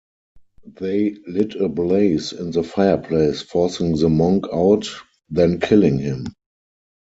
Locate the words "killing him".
5.59-6.25